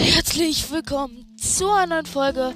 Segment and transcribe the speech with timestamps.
[0.00, 2.54] herzlich willkommen zu einer neuen Folge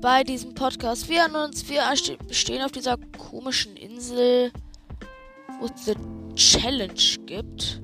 [0.00, 1.10] bei diesem Podcast.
[1.10, 1.82] Wir erinnern uns, wir
[2.30, 4.50] stehen auf dieser komischen Insel,
[5.60, 5.96] wo es diese
[6.34, 7.82] Challenge gibt.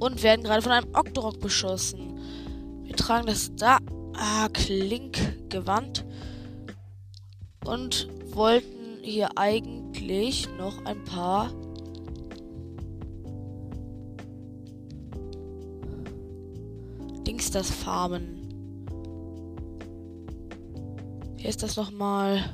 [0.00, 2.18] Und werden gerade von einem Octorok beschossen.
[2.82, 3.78] Wir tragen das da
[4.14, 6.04] ah, Klink-Gewand.
[7.64, 11.52] Und wollten hier eigentlich noch ein paar
[17.50, 18.46] Dings das Farmen.
[21.36, 22.44] Hier ist das nochmal.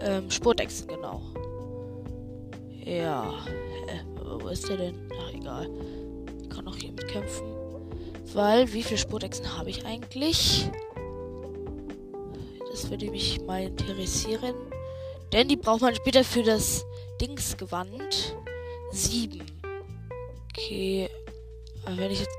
[0.00, 1.22] Ähm, Spurtexen, genau.
[2.84, 3.32] Ja.
[3.86, 4.00] Hä?
[4.40, 5.08] Wo ist der denn?
[5.18, 5.70] Ach, egal.
[6.42, 7.46] Ich kann auch hier mitkämpfen.
[8.34, 10.68] Weil, wie viele Spurtexen habe ich eigentlich?
[12.70, 14.54] Das würde mich mal interessieren.
[15.32, 16.84] Denn die braucht man später für das
[17.20, 18.36] Dingsgewand.
[18.90, 19.53] Sieben.
[20.56, 21.10] Okay.
[21.84, 22.30] Aber wenn ich jetzt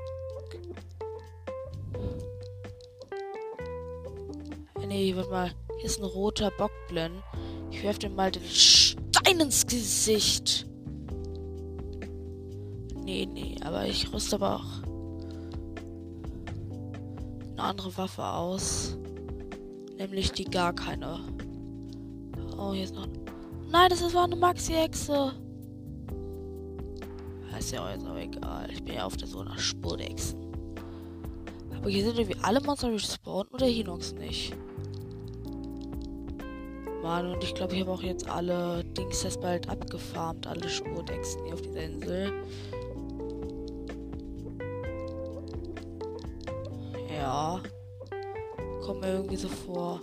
[4.86, 5.50] Nee, warte mal.
[5.76, 7.22] Hier ist ein roter Bockblin.
[7.70, 10.66] Ich werfe dem mal den Stein ins Gesicht.
[13.04, 14.82] Nee, nee, aber ich rüste aber auch
[17.52, 18.96] eine andere Waffe aus.
[19.98, 21.20] Nämlich die gar keine.
[22.56, 23.06] Oh, hier ist noch.
[23.70, 25.32] Nein, das war eine Maxi-Hexe.
[27.66, 28.68] Ist ja jetzt auch egal.
[28.70, 30.38] Ich bin ja auf der Suche nach Spurdechsen.
[31.76, 34.54] Aber hier sind irgendwie alle Monster respawned oder Hinox nicht.
[37.02, 41.44] Mann, und ich glaube, ich habe auch jetzt alle Dings das bald abgefarmt, alle Spurdechsen
[41.44, 42.32] hier auf dieser Insel.
[47.12, 47.60] Ja.
[48.84, 50.00] Kommt mir irgendwie so vor.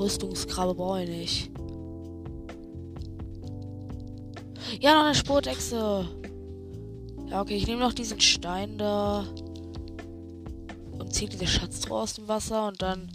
[0.00, 1.50] Rüstungsgrabe brauche ich nicht.
[4.80, 6.08] Ja, noch eine Spurdechse.
[7.30, 9.26] Ja, okay, ich nehme noch diesen Stein da.
[10.98, 13.10] Und ziehe diese Schatztruhe aus dem Wasser und dann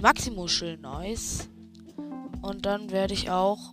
[0.00, 1.48] Maximuschel, nice.
[2.42, 3.72] Und dann werde ich auch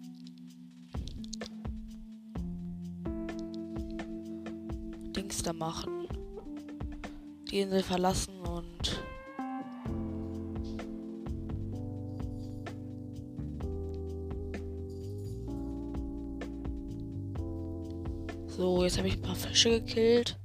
[5.15, 6.07] Dings da machen.
[7.49, 8.32] Die Insel verlassen
[18.83, 20.37] So, jetzt habe ich ein paar Fische gekillt.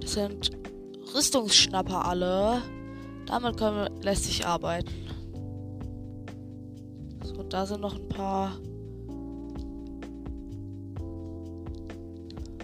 [0.00, 0.50] Das sind
[1.14, 2.62] Rüstungsschnapper alle.
[3.26, 5.04] Damit können, lässt sich arbeiten
[7.54, 8.50] da sind noch ein paar.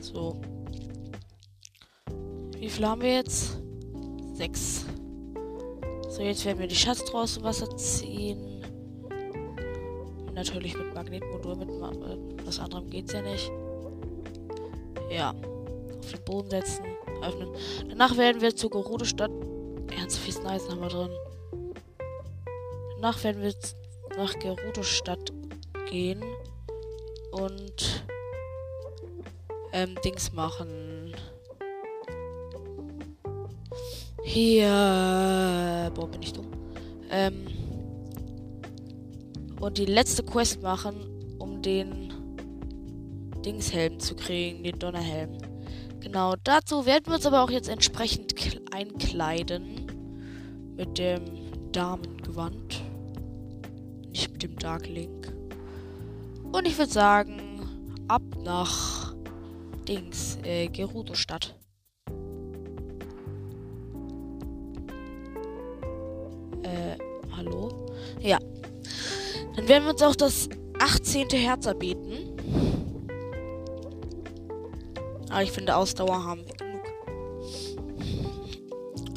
[0.01, 0.41] So.
[2.59, 3.61] Wie viel haben wir jetzt?
[4.33, 4.85] Sechs.
[6.09, 8.65] So, jetzt werden wir die Schatztruhe aus dem Wasser ziehen.
[10.35, 11.69] Natürlich mit Magnetmodul, mit
[12.45, 13.49] was anderem geht's ja nicht.
[15.11, 15.35] Ja.
[15.99, 16.85] Auf den Boden setzen,
[17.23, 17.51] öffnen.
[17.89, 19.31] Danach werden wir zur Gerudo Stadt.
[19.97, 21.11] Ernst viel Nice haben wir drin.
[22.97, 23.55] Danach werden wir
[24.17, 25.33] nach Gerudo-Stadt
[25.89, 26.23] gehen
[27.33, 28.05] und
[29.73, 31.15] ähm, Dings machen.
[34.23, 35.91] Hier.
[35.95, 36.47] Boah, bin ich dumm.
[37.11, 37.47] Ähm,
[39.61, 42.00] und die letzte Quest machen, um den
[43.45, 45.39] Dingshelm zu kriegen, den Donnerhelm.
[46.01, 48.35] Genau, dazu werden wir uns aber auch jetzt entsprechend
[48.73, 49.87] einkleiden.
[50.77, 51.25] Mit dem
[51.73, 52.83] Damengewand
[54.43, 55.33] dem Dark Link.
[56.53, 59.15] Und ich würde sagen, ab nach
[59.87, 61.55] Dings, äh, Gerudo-Stadt.
[66.63, 66.97] Äh,
[67.37, 67.87] hallo?
[68.21, 68.39] Ja.
[69.57, 70.49] Dann werden wir uns auch das
[70.79, 71.29] 18.
[71.31, 72.10] Herz erbeten.
[75.31, 76.71] Aber ich finde, Ausdauer haben wir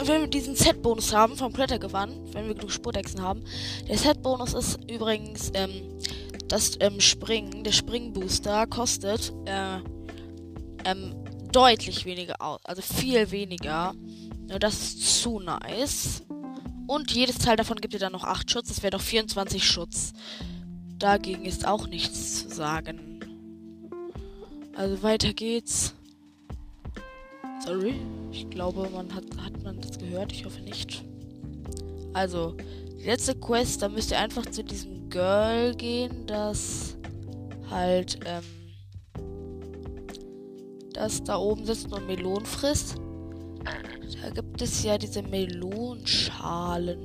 [0.08, 3.44] wenn wir diesen Set-Bonus haben vom Klettergewand, wenn wir genug Spurtechsen haben.
[3.88, 5.98] Der Set-Bonus ist übrigens ähm,
[6.48, 9.78] das ähm, Springen, der Springbooster kostet äh,
[10.86, 11.16] ähm,
[11.52, 13.94] deutlich weniger aus, also viel weniger.
[14.60, 16.24] Das ist zu nice.
[16.86, 20.14] Und jedes Teil davon gibt dir dann noch 8 Schutz, das wäre doch 24 Schutz.
[20.98, 23.20] Dagegen ist auch nichts zu sagen.
[24.76, 25.94] Also weiter geht's.
[27.66, 27.96] Sorry.
[28.32, 30.32] Ich glaube, man hat, hat man das gehört.
[30.34, 31.04] Ich hoffe nicht.
[32.14, 32.56] Also,
[33.00, 36.98] die letzte Quest, da müsst ihr einfach zu diesem Girl gehen, das
[37.70, 38.44] halt, ähm,
[40.94, 42.96] das da oben sitzt und Melonen frisst.
[44.22, 46.98] Da gibt es ja diese Melonschalen.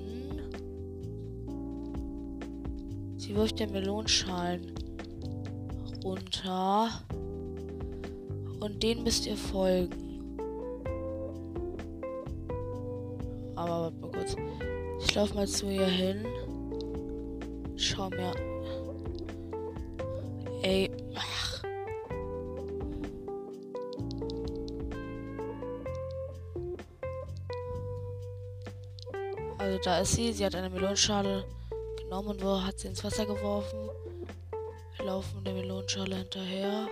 [3.17, 4.73] Sie wirft ja Melonschalen
[6.05, 6.91] runter.
[8.61, 10.08] Und den müsst ihr folgen.
[13.59, 14.37] Aber warte mal kurz.
[15.01, 16.25] Ich laufe mal zu ihr hin.
[17.77, 18.33] Schau mir.
[20.63, 20.89] Ey.
[21.17, 21.63] Ach.
[29.59, 30.33] Also da ist sie.
[30.33, 31.45] Sie hat eine Melonenschale
[32.01, 33.91] genommen und hat sie ins Wasser geworfen.
[34.97, 36.87] Wir laufen der Melonenschale hinterher.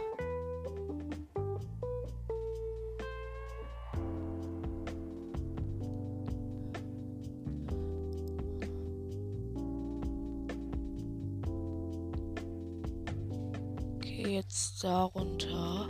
[14.17, 15.89] Jetzt da runter.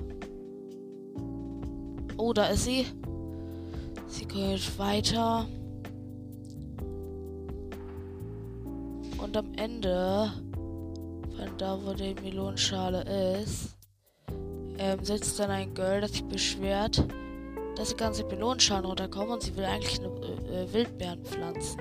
[2.17, 2.87] Oh, da ist sie.
[4.07, 5.47] Sie geht weiter.
[9.19, 10.33] Und am Ende,
[11.37, 13.77] von da wo die Melonenschale ist,
[14.79, 17.03] ähm, sitzt dann ein Girl, das sich beschwert,
[17.77, 21.81] dass die ganze Melonenschalen runterkommen und sie will eigentlich eine äh, äh, Wildbeeren pflanzen.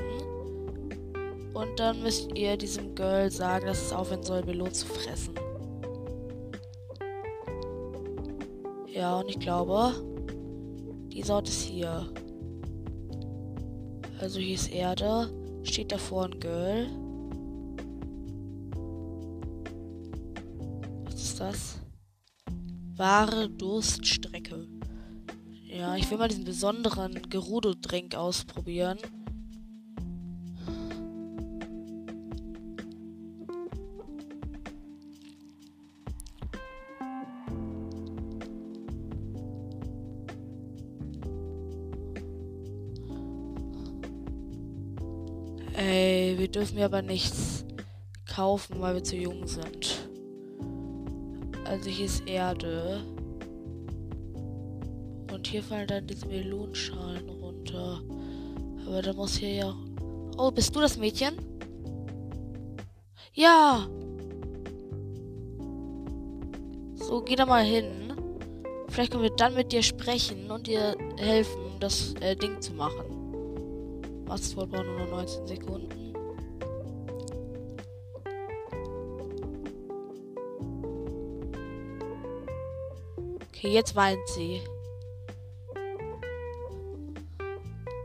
[1.54, 5.34] Und dann müsst ihr diesem Girl sagen, dass es aufhören soll, Melonen zu fressen.
[9.06, 9.94] Ja, und ich glaube,
[11.14, 12.12] die Sorte ist hier.
[14.20, 15.32] Also hier ist Erde.
[15.62, 16.88] Steht davor ein Girl.
[21.14, 21.80] ist das?
[22.96, 24.68] Wahre Durststrecke.
[25.68, 28.98] Ja, ich will mal diesen besonderen Gerudo-Drink ausprobieren.
[46.66, 47.64] Wir dürfen ja aber nichts
[48.28, 50.10] kaufen, weil wir zu jung sind.
[51.64, 53.04] Also hier ist Erde.
[55.32, 58.02] Und hier fallen dann diese Melonenschalen runter.
[58.88, 59.76] Aber da muss hier ja.
[60.40, 61.36] Oh, bist du das Mädchen?
[63.36, 63.88] Ja!
[66.96, 68.12] So, geh da mal hin.
[68.88, 73.06] Vielleicht können wir dann mit dir sprechen und dir helfen, das äh, Ding zu machen.
[74.26, 76.05] Was wohl braucht nur noch 19 Sekunden.
[83.56, 84.62] Okay, jetzt weint sie.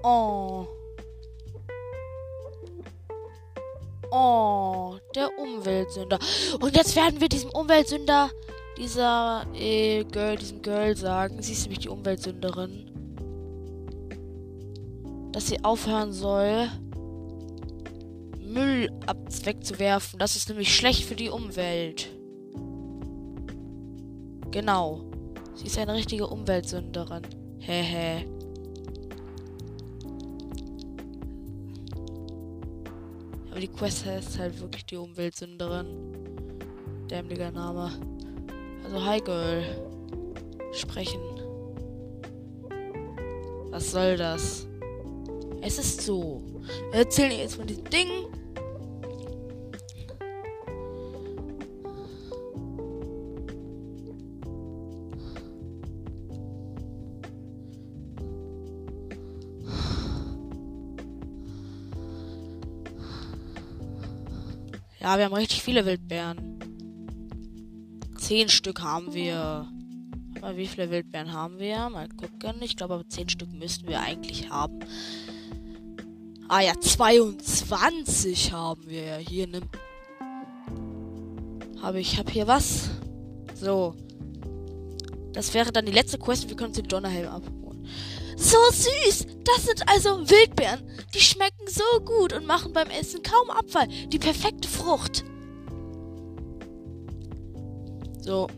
[0.05, 0.67] Oh.
[4.13, 6.19] Oh, der Umweltsünder.
[6.61, 8.31] Und jetzt werden wir diesem Umweltsünder,
[8.79, 12.91] dieser äh, Girl, diesem Girl sagen, sie ist nämlich die Umweltsünderin,
[15.33, 16.69] dass sie aufhören soll,
[18.39, 18.89] Müll
[19.45, 20.19] wegzuwerfen.
[20.21, 22.09] Das ist nämlich schlecht für die Umwelt.
[24.53, 25.10] Genau.
[25.61, 27.21] Sie ist eine richtige Umweltsünderin.
[27.59, 28.25] Hehe.
[33.51, 35.87] Aber die Quest heißt halt wirklich die Umweltsünderin.
[37.11, 37.93] Dämlicher Name.
[38.85, 39.63] Also, hi Girl.
[40.73, 41.21] Sprechen.
[43.69, 44.67] Was soll das?
[45.61, 46.43] Es ist so.
[46.93, 48.09] Wir erzählen jetzt von diesem Ding.
[65.01, 66.59] Ja, wir haben richtig viele Wildbeeren.
[68.19, 69.67] Zehn Stück haben wir.
[70.43, 71.89] Aber wie viele Wildbeeren haben wir?
[71.89, 72.61] Mal gucken.
[72.61, 74.79] Ich glaube, aber zehn Stück müssten wir eigentlich haben.
[76.49, 79.47] Ah ja, 22 haben wir ja hier.
[79.47, 79.61] Ne?
[81.81, 82.91] Habe ich habe hier was.
[83.55, 83.95] So.
[85.33, 86.49] Das wäre dann die letzte Quest.
[86.49, 87.87] Wir können uns den Donnerhelm abholen.
[88.37, 89.27] So süß!
[89.45, 90.81] Das sind also Wildbeeren.
[91.15, 93.89] Die schmecken so gut und machen beim Essen kaum Abfall.
[94.09, 95.25] Die perfekte Frucht.
[98.23, 98.49] So.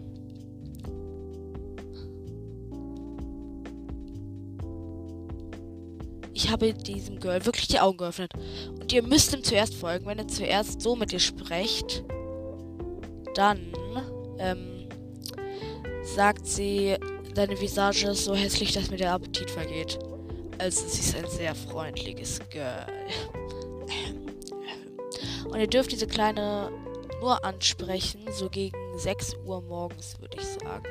[6.35, 8.33] Ich habe diesem Girl wirklich die Augen geöffnet.
[8.81, 10.07] Und ihr müsst ihm zuerst folgen.
[10.07, 12.05] Wenn ihr zuerst so mit ihr sprecht,
[13.35, 13.61] dann
[14.39, 14.89] ähm,
[16.03, 16.97] sagt sie,
[17.35, 19.99] deine Visage ist so hässlich, dass mir der Appetit vergeht.
[20.63, 22.87] Also sie ist ein sehr freundliches Girl.
[25.49, 26.71] Und ihr dürft diese kleine
[27.21, 30.87] nur ansprechen, so gegen 6 Uhr morgens, würde ich sagen.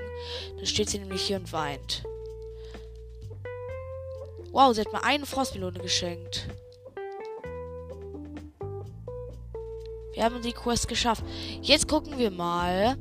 [0.57, 2.03] Dann steht sie nämlich hier und weint.
[4.51, 6.49] Wow, sie hat mir eine Frostmelone geschenkt.
[10.13, 11.23] Wir haben die Quest geschafft.
[11.61, 12.97] Jetzt gucken wir mal,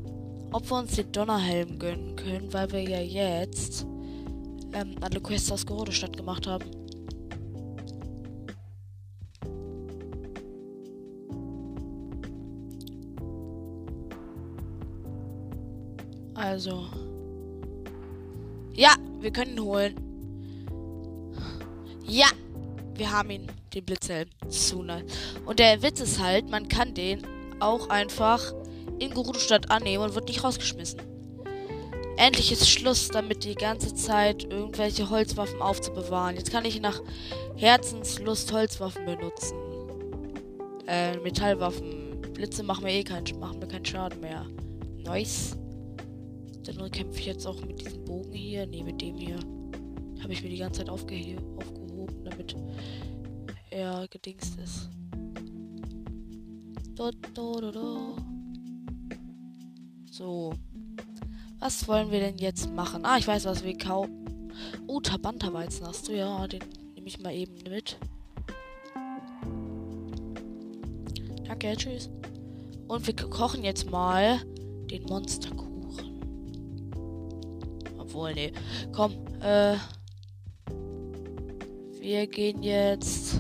[0.53, 3.87] ob wir uns den Donnerhelm gönnen können, weil wir ja jetzt
[4.73, 6.65] ähm, alle Quests aus Gerodestadt gemacht haben.
[16.35, 16.87] Also.
[18.75, 19.95] Ja, wir können ihn holen.
[22.07, 22.27] Ja,
[22.95, 24.29] wir haben ihn, den Blitzhelm.
[24.49, 25.05] Zu nice.
[25.45, 27.27] Und der Witz ist halt, man kann den
[27.61, 28.55] auch einfach
[28.99, 31.10] in Gerudo-Stadt annehmen und wird nicht rausgeschmissen.
[32.21, 36.37] Endlich ist Schluss damit, die ganze Zeit irgendwelche Holzwaffen aufzubewahren.
[36.37, 37.01] Jetzt kann ich nach
[37.57, 39.57] Herzenslust Holzwaffen benutzen.
[40.87, 42.21] Äh, Metallwaffen.
[42.35, 44.45] Blitze machen mir eh keinen, machen mir keinen Schaden mehr.
[44.99, 45.57] Nice.
[46.65, 48.67] Dann kämpfe ich jetzt auch mit diesem Bogen hier.
[48.67, 49.39] Ne, mit dem hier.
[50.23, 52.55] Habe ich mir die ganze Zeit aufge aufgehoben, damit
[53.71, 54.91] er gedingst ist.
[56.97, 58.17] Do, do, do.
[60.11, 60.53] So.
[61.61, 63.05] Was wollen wir denn jetzt machen?
[63.05, 64.51] Ah, ich weiß, was wir kaufen.
[64.87, 66.17] Oh, Tabanta-Weizen hast du.
[66.17, 66.63] Ja, den
[66.95, 67.99] nehme ich mal eben mit.
[71.47, 72.09] Danke, tschüss.
[72.89, 74.41] Und wir kochen jetzt mal
[74.91, 75.69] den Monsterkuchen.
[77.99, 78.53] Obwohl, nee.
[78.93, 79.13] Komm,
[79.43, 79.77] äh.
[82.01, 83.40] Wir gehen jetzt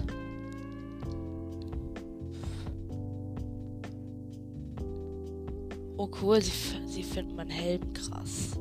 [6.02, 6.50] Oh cool, sie,
[6.87, 8.59] sie finden meinen Helm krass.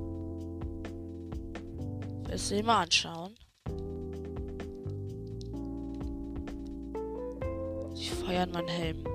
[2.27, 3.33] Willst du ihn mal anschauen?
[7.93, 9.05] Sie feiern meinen Helm.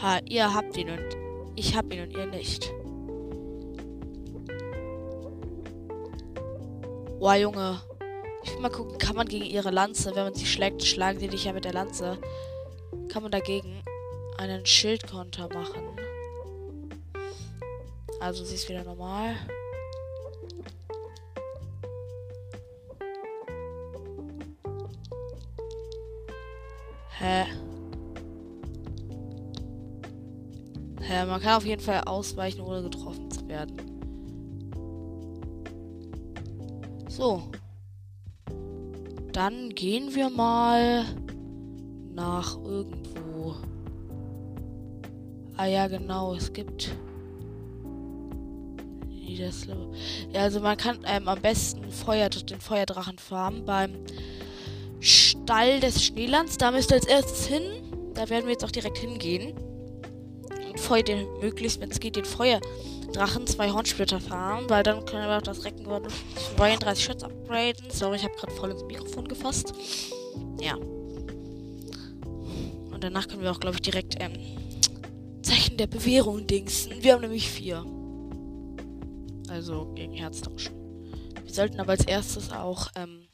[0.00, 1.16] Ha, ihr habt ihn und
[1.56, 2.72] ich hab ihn und ihr nicht.
[7.18, 7.82] Boah, Junge.
[8.44, 11.28] Ich will mal gucken, kann man gegen ihre Lanze, wenn man sie schlägt, schlagen sie
[11.28, 12.16] dich ja mit der Lanze.
[13.08, 13.82] Kann man dagegen
[14.38, 15.84] einen Schildkonter machen?
[18.20, 19.34] Also sie ist wieder normal.
[27.18, 27.46] Hä?
[31.00, 33.76] Hä, man kann auf jeden Fall ausweichen, ohne getroffen zu werden.
[37.08, 37.42] So.
[39.32, 41.04] Dann gehen wir mal
[42.12, 43.54] nach irgendwo.
[45.56, 46.96] Ah ja, genau, es gibt
[50.40, 53.92] also man kann ähm, am besten Feuer, den Feuerdrachen farmen beim
[55.00, 56.58] Stall des Schneelands.
[56.58, 57.62] Da müsst ihr als erstes hin.
[58.14, 59.54] Da werden wir jetzt auch direkt hingehen.
[60.68, 65.28] Und Feuer den möglichst, wenn es geht, den Feuerdrachen zwei Hornsplitter farmen, weil dann können
[65.28, 65.86] wir auch das Recken
[66.56, 67.90] 32 Schutz upgraden.
[67.90, 69.74] Sorry, ich habe gerade voll ins Mikrofon gefasst.
[70.60, 70.76] Ja.
[72.24, 74.32] Und danach können wir auch, glaube ich, direkt ähm,
[75.42, 76.92] Zeichen der Bewährung dingsen.
[77.02, 77.84] Wir haben nämlich vier.
[79.50, 80.74] Also gegen Herztauschen.
[81.42, 83.26] Wir sollten aber als erstes auch ähm,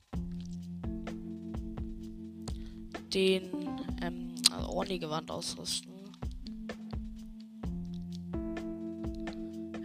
[3.12, 3.50] den
[4.00, 5.92] ähm, also Orni-Gewand ausrüsten.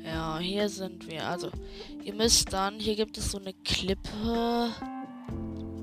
[0.06, 1.28] Ja, hier sind wir.
[1.28, 1.50] Also,
[2.04, 4.70] ihr müsst dann, hier gibt es so eine Klippe.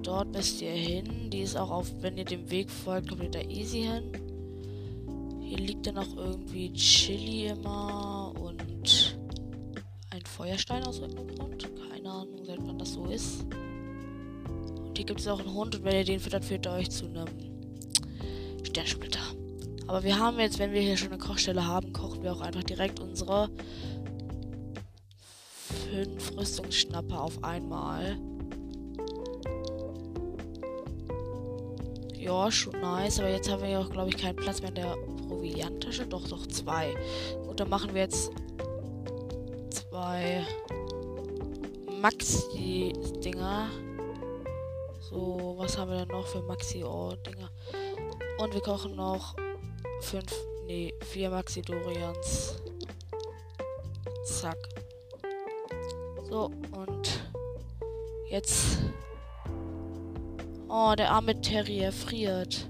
[0.02, 1.28] Dort müsst ihr hin.
[1.30, 4.12] Die ist auch auf, wenn ihr dem Weg folgt, kommt ihr da easy hin.
[5.42, 9.17] Hier liegt dann auch irgendwie Chili immer und
[10.38, 11.68] Feuerstein aus irgendeinem Grund.
[11.90, 13.42] Keine Ahnung, seit wann das so ist.
[13.42, 16.90] Und hier gibt es auch einen Hund und wenn ihr den füttert, führt er euch
[16.90, 17.26] zu einem
[18.62, 19.18] Sternsplitter.
[19.88, 22.62] Aber wir haben jetzt, wenn wir hier schon eine Kochstelle haben, kochen wir auch einfach
[22.62, 23.50] direkt unsere
[25.90, 28.16] fünf Rüstungsschnapper auf einmal.
[32.14, 33.18] Ja, schon nice.
[33.18, 36.06] Aber jetzt haben wir ja auch, glaube ich, keinen Platz mehr in der Provianttasche.
[36.06, 36.94] Doch, doch, zwei.
[37.44, 38.30] Gut, dann machen wir jetzt
[39.98, 40.46] zwei
[42.00, 43.68] Maxi-Dinger.
[45.00, 47.50] So, was haben wir denn noch für Maxi-Dinger?
[48.38, 49.34] Und wir kochen noch
[50.02, 50.32] fünf,
[50.66, 52.62] nee, vier Maxi-Dorians.
[54.24, 54.56] Zack.
[56.30, 56.44] So,
[56.76, 57.24] und
[58.30, 58.78] jetzt.
[60.68, 62.68] Oh, der arme Terrier friert.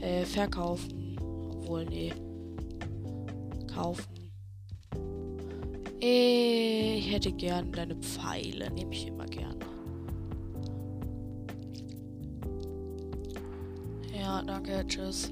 [0.00, 1.16] Äh, verkaufen.
[1.18, 2.12] Obwohl, nee
[3.80, 4.09] kaufen.
[6.00, 8.70] Ich hätte gern deine Pfeile.
[8.70, 9.58] Nehme ich immer gerne.
[14.18, 14.82] Ja, danke.
[14.86, 15.30] Tschüss.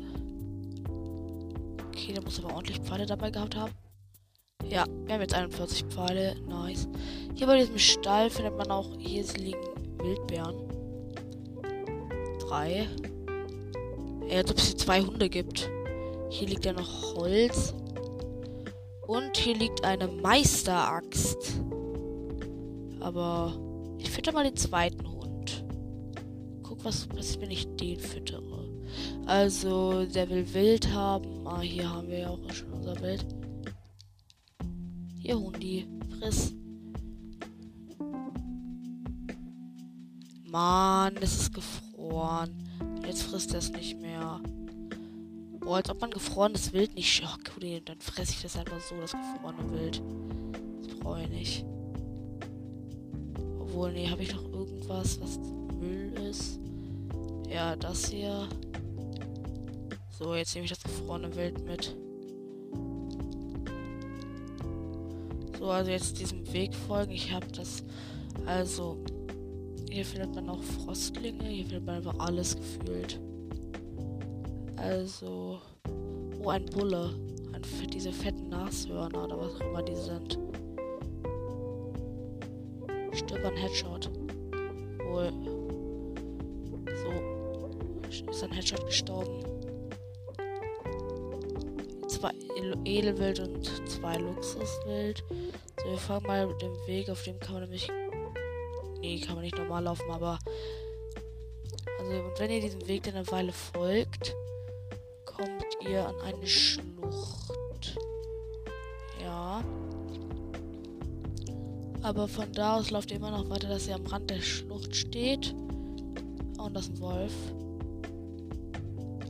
[1.88, 3.72] Okay, da muss aber ordentlich Pfeile dabei gehabt haben.
[4.68, 6.36] Ja, wir haben jetzt 41 Pfeile.
[6.46, 6.86] Nice.
[7.34, 9.60] Hier bei diesem Stall findet man auch, hier liegen
[9.98, 10.54] Wildbeeren.
[12.40, 12.88] Drei.
[14.28, 15.70] Ja, als ob es hier zwei Hunde gibt.
[16.28, 17.74] Hier liegt ja noch Holz.
[19.08, 21.62] Und hier liegt eine Meisteraxt.
[23.00, 23.58] Aber
[23.96, 25.64] ich fütter mal den zweiten Hund.
[26.62, 28.68] Guck, was passiert, wenn ich den füttere.
[29.24, 31.46] Also, der will Wild haben.
[31.46, 33.24] Ah, hier haben wir ja auch schon unser Wild.
[35.20, 35.88] Hier, Hundi,
[36.18, 36.52] friss.
[40.44, 42.50] Mann, es ist gefroren.
[43.06, 44.38] Jetzt frisst er es nicht mehr.
[45.68, 47.22] Boah, als ob man gefrorenes Wild nicht.
[47.22, 50.02] Oh, cool, dann fresse ich das einfach so, das gefrorene Wild.
[50.82, 51.66] Das brauche ich nicht.
[53.60, 55.38] Obwohl, nee, habe ich noch irgendwas, was
[55.78, 56.58] Müll ist?
[57.50, 58.48] Ja, das hier.
[60.18, 61.94] So, jetzt nehme ich das gefrorene Wild mit.
[65.58, 67.12] So, also jetzt diesem Weg folgen.
[67.12, 67.84] Ich habe das.
[68.46, 68.96] Also,
[69.90, 71.44] hier findet man auch Frostlinge.
[71.44, 73.20] Hier findet man einfach alles gefühlt.
[74.82, 75.60] Also.
[76.40, 77.14] Oh, ein Bulle.
[77.52, 80.38] Ein, diese fetten Nashörner oder was auch immer die sind.
[83.12, 84.10] Stirb ein Headshot.
[85.06, 85.32] Wohl.
[87.02, 88.30] So.
[88.30, 89.42] Ist ein Headshot gestorben.
[92.08, 92.32] Zwei
[92.84, 95.22] Edelwild und zwei Luxuswild.
[95.82, 97.88] So, wir fangen mal mit dem Weg, auf dem kann man nämlich
[99.00, 100.38] Nee, kann man nicht normal laufen, aber.
[101.98, 104.34] Also, und wenn ihr diesem Weg dann eine Weile folgt,
[105.88, 107.96] ihr an eine Schlucht.
[109.22, 109.62] Ja.
[112.02, 114.94] Aber von da aus lauft ihr immer noch weiter, dass ihr am Rand der Schlucht
[114.94, 115.54] steht.
[116.58, 117.34] und das ist ein Wolf.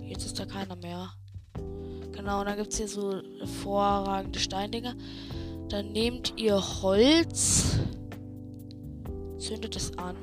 [0.05, 1.13] Jetzt ist da keiner mehr.
[2.13, 4.95] Genau, und dann gibt es hier so hervorragende Steindinger.
[5.69, 7.79] Dann nehmt ihr Holz
[9.39, 10.17] zündet es an.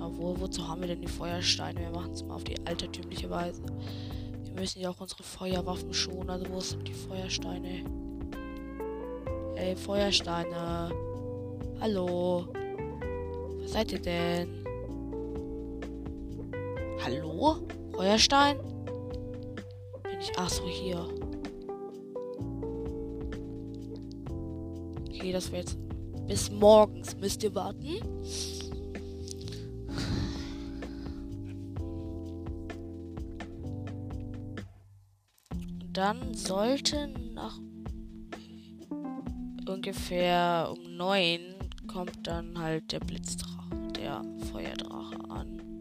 [0.00, 1.80] Obwohl, wozu haben wir denn die Feuersteine?
[1.80, 3.62] Wir machen es mal auf die altertümliche Weise.
[4.54, 6.30] Wir müssen ja auch unsere Feuerwaffen schonen.
[6.30, 7.84] Also, wo sind die Feuersteine?
[9.56, 10.92] Ey, Feuersteine.
[11.80, 12.46] Hallo.
[13.60, 14.64] Was seid ihr denn?
[17.04, 17.66] Hallo?
[17.96, 18.56] Feuerstein?
[20.04, 20.30] Bin ich.
[20.36, 21.04] Ach so, hier.
[25.08, 25.76] Okay, das wäre jetzt
[26.28, 27.98] bis morgens müsst ihr warten.
[35.94, 37.58] Dann sollten nach
[39.66, 41.40] ungefähr um neun
[41.86, 45.80] kommt dann halt der Blitzdrache, der Feuerdrache an.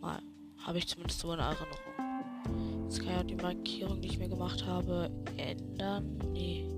[0.00, 0.20] Mal,
[0.58, 1.66] habe ich zumindest so in Erinnerung.
[2.84, 6.18] Jetzt kann ich auch die Markierung, die ich mir gemacht habe, ändern.
[6.32, 6.68] Nee.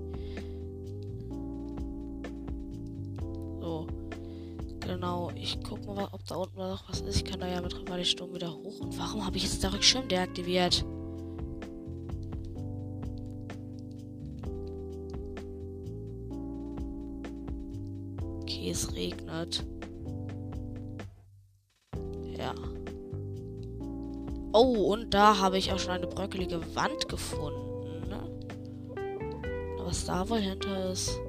[4.91, 7.15] Genau, ich guck mal, ob da unten noch was ist.
[7.15, 8.81] Ich kann da ja mit Rivali-Sturm wieder hoch.
[8.81, 10.83] Und warum habe ich jetzt der Rückschirm deaktiviert?
[19.41, 19.63] Regnet.
[22.37, 22.53] Ja.
[24.53, 28.09] Oh, und da habe ich auch schon eine bröckelige Wand gefunden.
[28.09, 29.77] Ne?
[29.79, 31.19] Was da wohl hinter ist.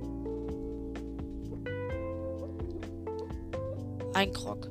[4.14, 4.68] Ein Krog.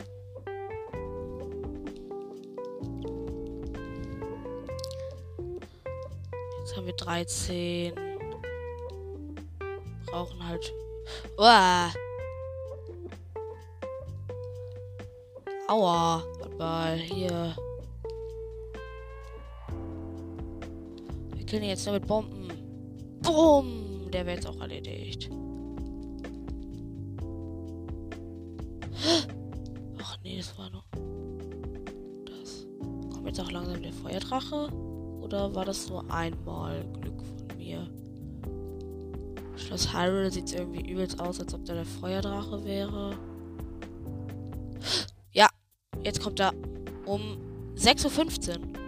[6.59, 7.93] Jetzt haben wir 13.
[10.05, 10.73] Brauchen halt.
[11.37, 11.91] Uah.
[15.71, 16.21] Aua.
[16.57, 17.55] Mal hier.
[21.33, 22.49] Wir killen jetzt nur mit Bomben.
[23.21, 24.11] Bumm.
[24.11, 25.29] Der wird jetzt auch erledigt.
[30.23, 30.83] nee, das war noch.
[32.25, 32.67] Das.
[33.13, 34.67] Kommt jetzt auch langsam der Feuerdrache?
[35.21, 37.89] Oder war das nur einmal Glück von mir?
[39.55, 43.17] Schloss Hyrule sieht irgendwie übelst aus, als ob da der Feuerdrache wäre.
[46.03, 46.53] Jetzt kommt er
[47.05, 47.37] um
[47.77, 48.81] 6.15 Uhr.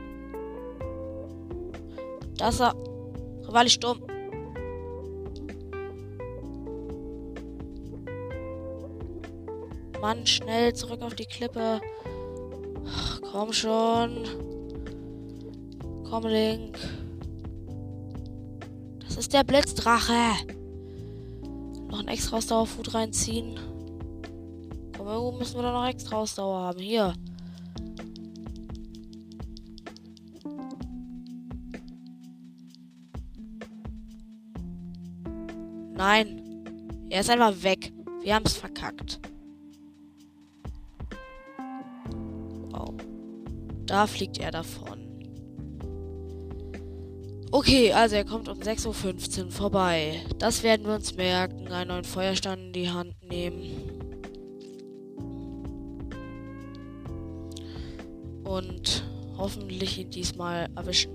[2.38, 2.76] Da ist er.
[3.48, 4.00] Rivali Sturm.
[10.02, 11.80] Mann, schnell zurück auf die Klippe.
[12.88, 14.26] Ach, komm schon.
[16.10, 16.78] Komm, Link.
[19.06, 20.14] Das ist der Blitzdrache.
[21.90, 23.60] Noch ein extra Ausdauerfood reinziehen.
[25.14, 26.80] Irgendwo müssen wir da noch extra Ausdauer haben.
[26.80, 27.14] Hier.
[35.96, 36.40] Nein.
[37.10, 37.94] Er ist einfach weg.
[38.24, 39.20] Wir haben es verkackt.
[43.86, 45.00] Da fliegt er davon.
[47.52, 50.22] Okay, also er kommt um 6.15 Uhr vorbei.
[50.40, 51.68] Das werden wir uns merken.
[51.68, 53.83] Einen neuen Feuerstand in die Hand nehmen.
[58.54, 59.04] Und
[59.36, 61.12] hoffentlich ihn diesmal erwischen.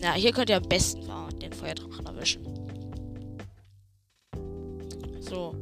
[0.00, 1.02] Na, hier könnt ihr am besten
[1.42, 2.42] den Feuerdrachen erwischen.
[5.20, 5.54] So.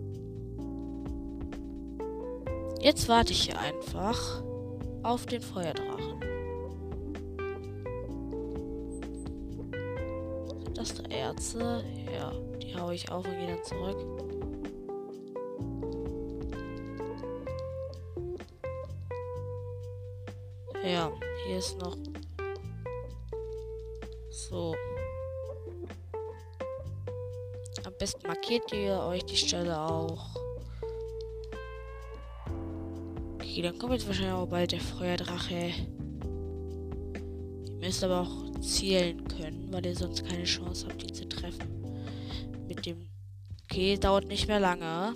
[2.81, 4.45] Jetzt warte ich hier einfach
[5.03, 6.21] auf den Feuerdrachen.
[10.63, 11.85] Sind das da Erze?
[12.15, 14.24] Ja, die haue ich auf und gehe dann zurück.
[21.47, 21.97] Hier ist noch
[24.31, 24.75] so.
[27.85, 30.35] Am besten markiert ihr euch die Stelle auch.
[33.35, 35.73] Okay, dann kommt jetzt wahrscheinlich auch bald der Feuerdrache.
[37.67, 41.69] Ihr müsst aber auch zielen können, weil ihr sonst keine Chance habt, ihn zu treffen.
[42.67, 43.11] Mit dem.
[43.65, 45.15] Okay, dauert nicht mehr lange.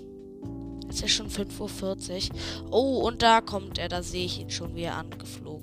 [0.91, 2.71] Es ist schon 5.40 Uhr.
[2.71, 3.89] Oh, und da kommt er.
[3.89, 5.58] Da sehe ich ihn schon, wie er angeflogen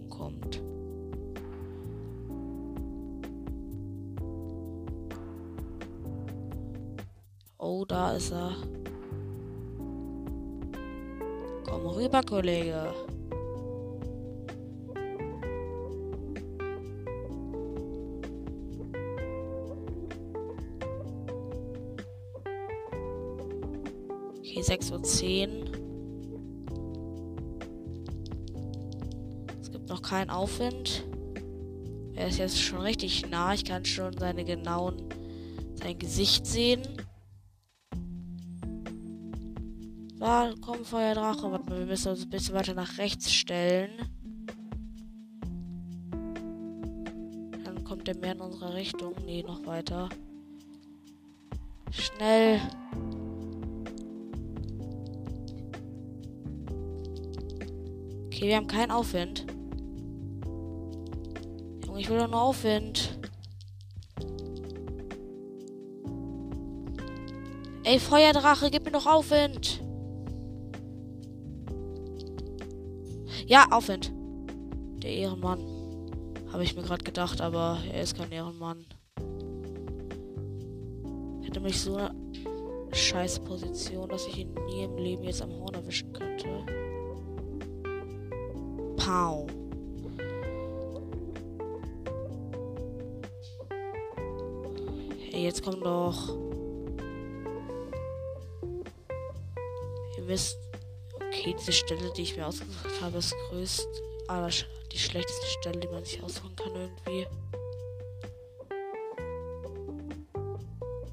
[7.95, 8.51] da ist er.
[11.63, 12.93] Komm rüber, Kollege.
[24.39, 25.71] Okay, 6.10 Uhr.
[29.61, 31.05] Es gibt noch keinen Aufwind.
[32.13, 33.53] Er ist jetzt schon richtig nah.
[33.53, 34.97] Ich kann schon seine genauen,
[35.75, 36.81] sein Gesicht sehen.
[40.25, 41.51] Da kommt Feuerdrache.
[41.51, 43.91] Warte mal, wir müssen uns ein bisschen weiter nach rechts stellen.
[47.63, 49.13] Dann kommt der mehr in unsere Richtung.
[49.23, 50.09] Nee, noch weiter.
[51.91, 52.59] Schnell.
[58.25, 59.45] Okay, wir haben keinen Aufwind.
[61.85, 63.19] Junge, ich will doch nur Aufwind.
[67.83, 69.84] Ey, Feuerdrache, gib mir doch Aufwind.
[73.47, 74.11] Ja, Aufwind.
[75.03, 75.59] Der Ehrenmann.
[76.51, 78.87] Habe ich mir gerade gedacht, aber er ist kein Ehrenmann.
[81.43, 82.15] Hätte mich so eine
[82.91, 86.47] scheiß Position, dass ich ihn nie im Leben jetzt am Horn erwischen könnte.
[88.97, 89.45] Pow.
[95.29, 96.35] Hey, jetzt kommt doch.
[100.17, 100.57] Ihr wisst,
[101.45, 103.87] Okay, diese Stelle, die ich mir ausgesucht habe, ist größt.
[104.27, 104.49] Aber
[104.91, 107.27] die schlechteste Stelle, die man sich aussuchen kann irgendwie.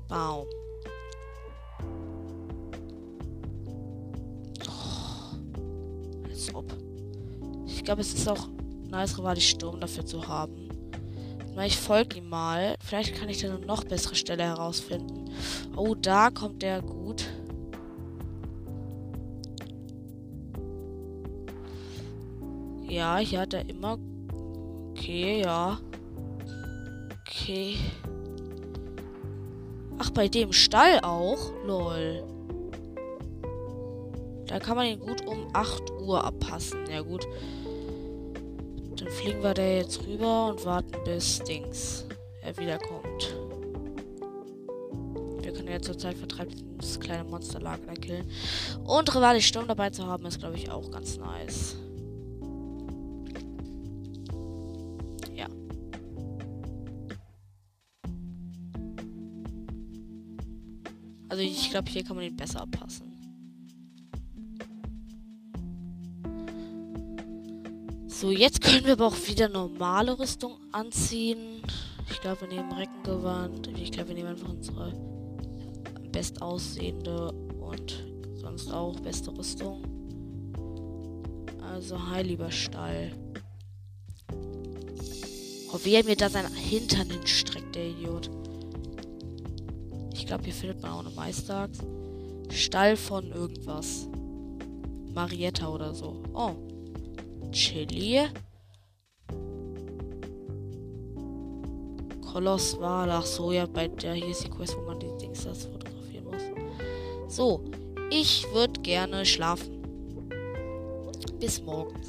[0.08, 0.46] Baum.
[4.66, 6.72] Oh, als ob.
[7.66, 8.48] Ich glaube, es ist auch
[8.88, 10.70] nice, Rivali Sturm dafür zu haben.
[11.62, 12.74] Ich folge ihm mal.
[12.82, 15.30] Vielleicht kann ich dann eine noch bessere Stelle herausfinden.
[15.76, 17.01] Oh, da kommt der gut.
[23.02, 23.98] Ja, hier hat er immer.
[24.92, 25.76] Okay, ja.
[27.20, 27.76] Okay.
[29.98, 31.50] Ach, bei dem Stall auch?
[31.66, 32.22] Lol.
[34.46, 36.78] Da kann man ihn gut um 8 Uhr abpassen.
[36.88, 37.26] Ja, gut.
[38.94, 42.06] Dann fliegen wir da jetzt rüber und warten bis Dings
[42.42, 43.34] er wiederkommt.
[45.40, 48.30] Wir können jetzt zur Zeit vertreiben, das kleine Monsterlager killen.
[48.84, 51.74] Und Rivali Sturm dabei zu haben, ist, glaube ich, auch ganz nice.
[61.72, 63.06] Glaube, hier kann man ihn besser abpassen.
[68.06, 71.62] So, jetzt können wir aber auch wieder normale Rüstung anziehen.
[72.10, 73.68] Ich glaube, wir nehmen Reckengewand.
[73.78, 74.92] Ich glaube, wir nehmen einfach unsere
[76.12, 78.04] bestaussehende und
[78.34, 79.82] sonst auch beste Rüstung.
[81.62, 83.12] Also, hi, lieber Stall.
[85.72, 88.30] Oh, wie er mir da seinen Hintern hinstreckt, der Idiot.
[90.22, 91.80] Ich glaube, hier findet man auch eine Meistags.
[92.48, 94.08] Stall von irgendwas.
[95.12, 96.22] Marietta oder so.
[96.32, 96.52] Oh.
[97.50, 98.20] Chili.
[102.20, 103.08] Koloss war.
[103.10, 106.26] Ach so, ja, bei der hier ist die Quest, wo man die Dings das fotografieren
[106.26, 106.42] muss.
[107.26, 107.64] So.
[108.10, 109.82] Ich würde gerne schlafen.
[111.40, 112.00] Bis morgen.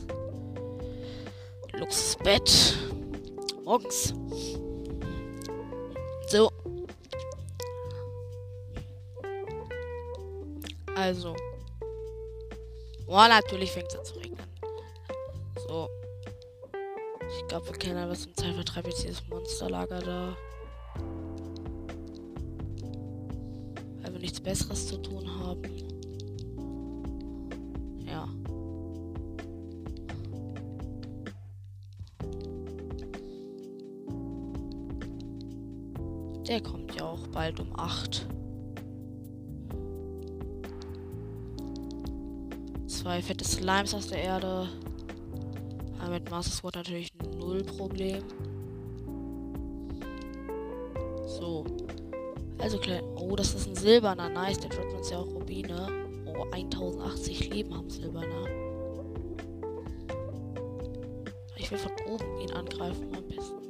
[1.79, 2.77] Luxusbett.
[3.65, 4.13] Morgens.
[11.03, 11.35] Also.
[13.07, 14.39] Oh, natürlich fängt es an zu regnen.
[15.67, 15.89] So.
[17.37, 20.37] Ich glaube, wir kennen aber zum Zeitvertreib jetzt dieses Monsterlager da.
[24.01, 25.63] Weil wir nichts Besseres zu tun haben.
[28.05, 28.29] Ja.
[36.47, 38.25] Der kommt ja auch bald um 8.
[43.13, 44.67] Zwei fette Slimes aus der Erde.
[45.99, 48.23] Aber mit Master Sword natürlich null Problem.
[51.27, 51.63] So.
[52.57, 53.03] Also klein.
[53.15, 54.29] Oh, das ist ein silberner.
[54.29, 54.61] Nice.
[54.61, 55.89] Der droppt uns ja auch Rubine.
[56.25, 58.47] Oh, 1080 Leben haben Silberner.
[61.57, 63.61] Ich will von oben ihn angreifen am besten.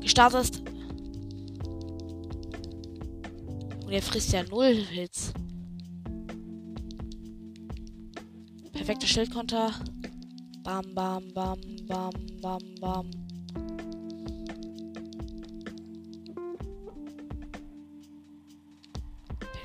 [0.00, 0.62] Gestartet.
[0.62, 0.67] Und
[3.98, 5.32] er frisst ja null Hits.
[8.72, 9.72] Perfekter Schildkonter.
[10.62, 13.10] Bam, bam, bam, bam, bam, bam.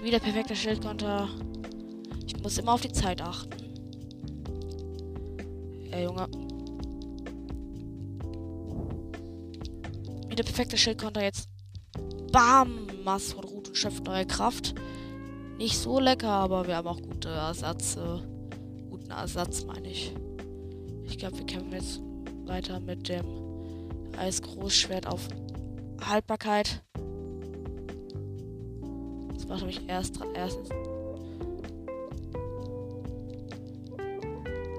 [0.02, 1.30] Wieder perfekter Schildkonter.
[2.26, 3.52] Ich muss immer auf die Zeit achten.
[5.92, 6.28] Ja, Junge.
[10.28, 11.48] Wieder perfekter Schildkonter jetzt.
[12.32, 12.88] Bam!
[13.04, 13.36] Mass
[13.74, 14.76] schöpft neue Kraft.
[15.58, 17.98] Nicht so lecker, aber wir haben auch gute Ersatz.
[17.98, 18.20] Äh,
[18.90, 20.14] guten Ersatz, meine ich.
[21.06, 22.02] Ich glaube, wir kämpfen jetzt
[22.46, 23.26] weiter mit dem
[24.18, 25.28] Eisgroßschwert auf
[26.04, 26.82] Haltbarkeit.
[29.34, 30.70] Das war nämlich erst erstens.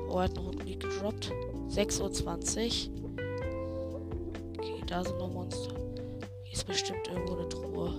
[0.09, 1.33] Oh, er hat noch ein Lied gedroppt.
[1.69, 3.11] 6.20 Uhr.
[4.59, 5.75] Okay, da sind noch Monster.
[6.45, 7.95] Hier ist bestimmt irgendwo eine Truhe.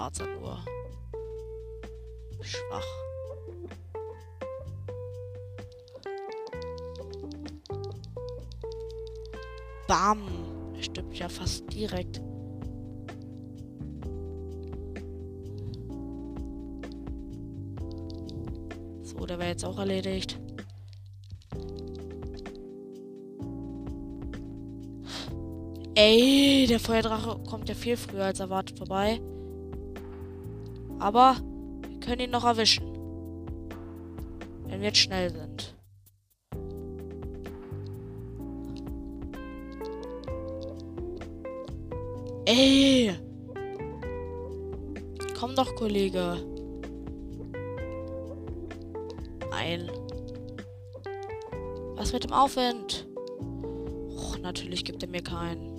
[0.00, 0.56] Schwarzer nur.
[2.40, 2.86] Schwach.
[9.86, 10.22] Bam!
[10.74, 12.22] Er stirbt ja fast direkt.
[19.02, 20.40] So, der wäre jetzt auch erledigt.
[25.94, 29.20] Ey, der Feuerdrache kommt ja viel früher als erwartet vorbei.
[31.00, 31.36] Aber
[31.88, 32.84] wir können ihn noch erwischen.
[34.66, 35.74] Wenn wir jetzt schnell sind.
[42.44, 43.14] Ey!
[45.38, 46.36] Komm doch, Kollege.
[49.50, 49.90] Nein.
[51.96, 53.08] Was mit dem Aufwind?
[54.16, 55.70] Och, natürlich gibt er mir keinen.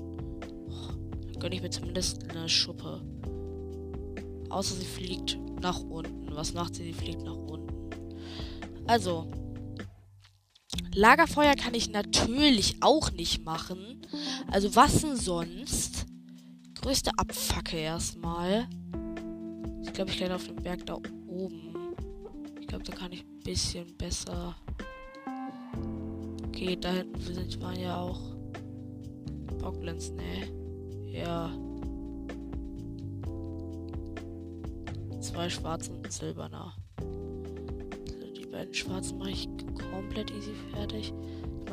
[0.67, 0.93] Och,
[1.25, 3.01] dann gönne ich mir zumindest eine Schuppe.
[4.51, 6.35] Außer sie fliegt nach unten.
[6.35, 6.83] Was macht sie?
[6.83, 7.89] Sie fliegt nach unten.
[8.87, 9.31] Also.
[10.93, 14.01] Lagerfeuer kann ich natürlich auch nicht machen.
[14.51, 16.05] Also was denn sonst?
[16.81, 18.67] Größte Abfacke erstmal.
[19.83, 21.95] Ich glaube, ich gehe auf den Berg da oben.
[22.59, 24.55] Ich glaube, da kann ich ein bisschen besser.
[26.47, 28.19] Okay, da hinten sind waren ja auch
[29.59, 30.51] Bocklands, ne?
[31.11, 31.51] Ja.
[35.41, 36.75] zwei schwarzen und silberner.
[36.99, 39.49] Also die beiden schwarzen mache ich
[39.91, 41.13] komplett easy fertig.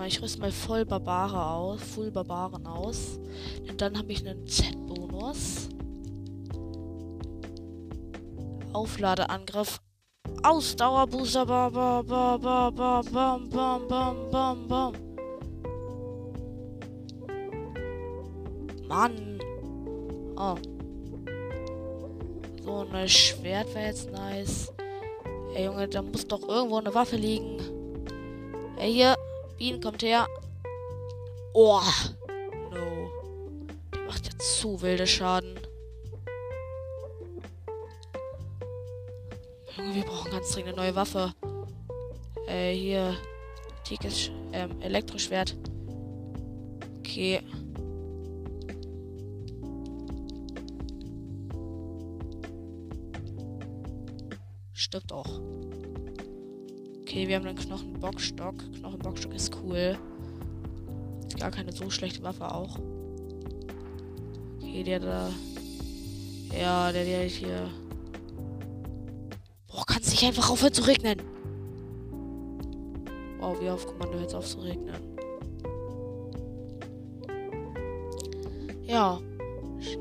[0.07, 3.18] Ich rüste mal voll Barbare aus, Full Barbaren aus.
[3.66, 5.68] Denn dann habe ich einen Z-Bonus.
[8.72, 9.81] Aufladeangriff.
[10.42, 11.44] Ausdauerbooster.
[11.44, 14.92] Ba, ba, ba, ba, ba, bam, bam, bam, bam, bam.
[18.87, 19.40] Mann.
[20.37, 20.57] Oh.
[22.88, 24.72] Ein neues Schwert wäre jetzt nice.
[25.55, 27.59] Ey, Junge, da muss doch irgendwo eine Waffe liegen.
[28.79, 29.14] Ey, hier.
[29.59, 30.27] Bienen kommt her.
[31.53, 31.81] Oh.
[32.70, 33.11] No.
[33.94, 35.61] Die macht ja zu wilde Schaden.
[39.77, 41.35] Junge, wir brauchen ganz dringend eine neue Waffe.
[42.46, 43.16] Äh, hier.
[43.77, 45.57] Antikes ähm, Elektroschwert.
[47.01, 47.42] Okay.
[54.88, 55.40] Stirbt auch.
[57.03, 58.55] Okay, wir haben einen Knochenbockstock.
[58.72, 59.98] Knochenbockstock ist cool.
[61.27, 62.79] Ist gar keine so schlechte Waffe auch.
[64.62, 65.31] Okay, der da.
[66.59, 67.68] Ja, der, der hier.
[69.66, 71.20] Boah, kann es nicht einfach aufhören zu regnen?
[73.40, 74.96] Wow, wie auf Kommando jetzt auf zu regnen.
[78.87, 79.20] Ja.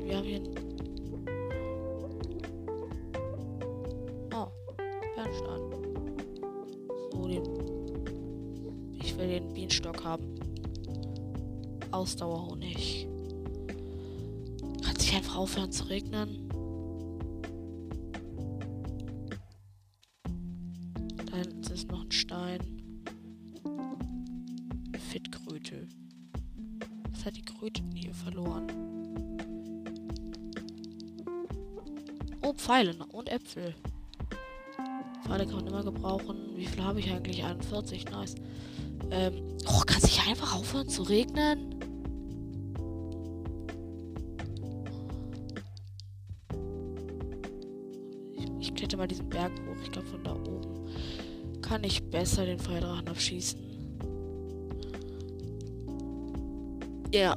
[0.06, 0.67] Wir haben hier.
[12.08, 13.06] Ausdauerhonig.
[14.82, 16.48] Kann sich einfach aufhören zu regnen.
[21.26, 22.60] Da hinten ist noch ein Stein.
[25.10, 25.86] Fitkröte.
[27.10, 28.66] Was hat die Kröte denn hier verloren?
[32.40, 33.74] Oh, Pfeile und Äpfel.
[35.26, 36.56] Pfeile kann man immer gebrauchen.
[36.56, 37.44] Wie viel habe ich eigentlich?
[37.44, 38.34] 41, nice.
[39.10, 41.67] Ähm, oh, kann sich einfach aufhören zu regnen?
[48.98, 49.76] Mal diesen Berg hoch.
[49.82, 50.88] Ich glaube, von da oben
[51.62, 53.60] kann ich besser den Feuerdrachen abschießen.
[57.12, 57.36] Ja.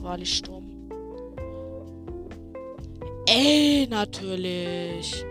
[0.00, 0.64] Wahrlich Sturm.
[3.26, 5.24] Ey, natürlich.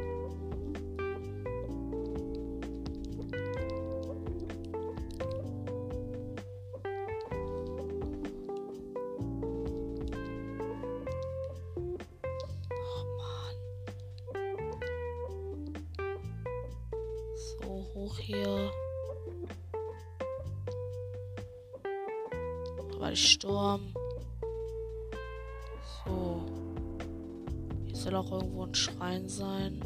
[17.99, 18.71] Hoch hier.
[22.97, 23.93] Weil Sturm.
[26.05, 26.45] So.
[27.85, 29.81] Hier soll auch irgendwo ein Schrein sein.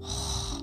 [0.00, 0.58] Oh.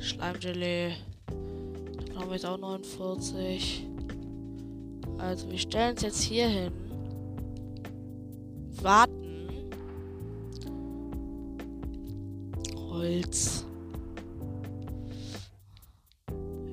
[0.00, 0.94] Schleimgelee.
[1.26, 3.86] Dann haben wir jetzt auch 49.
[5.18, 6.72] Also wir stellen es jetzt hier hin.
[8.82, 9.15] Warten
[13.16, 13.64] Holz.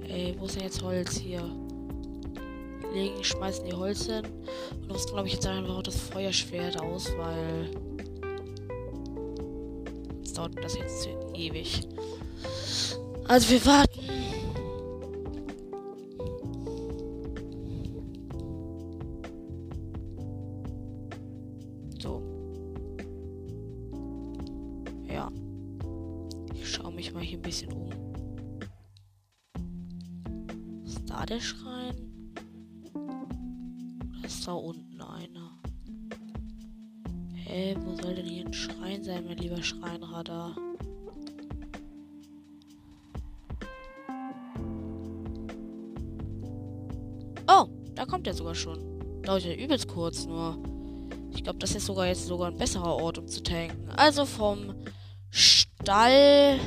[0.09, 1.41] Ey, wo ist denn jetzt Holz hier?
[2.93, 4.25] Legen, schmeißen die Holz hin.
[4.81, 7.71] Und rüsten, glaube ich, jetzt einfach auch das Feuerschwert aus, weil.
[10.17, 11.87] Jetzt dauert das jetzt ewig.
[13.27, 13.92] Also wir warten.
[34.43, 35.57] Ist da unten einer?
[37.33, 40.53] Hä, wo soll denn hier ein Schrein sein, mein lieber Schreinradar?
[47.47, 49.21] Oh, da kommt er sogar schon.
[49.21, 50.57] Dauert ja übelst kurz nur.
[51.33, 53.89] Ich glaube, das ist sogar jetzt sogar ein besserer Ort, um zu tanken.
[53.91, 54.75] Also vom
[55.29, 56.59] Stall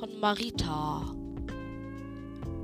[0.00, 1.14] von Marita